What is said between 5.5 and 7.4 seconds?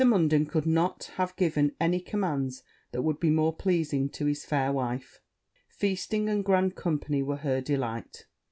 feasting and grand company were